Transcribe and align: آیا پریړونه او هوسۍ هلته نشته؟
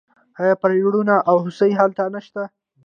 آیا 0.41 0.55
پریړونه 0.63 1.15
او 1.29 1.35
هوسۍ 1.43 1.71
هلته 1.79 2.03
نشته؟ 2.15 2.41